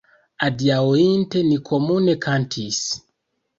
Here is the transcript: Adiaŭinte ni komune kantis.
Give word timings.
Adiaŭinte 0.45 1.45
ni 1.51 1.61
komune 1.69 2.19
kantis. 2.27 2.83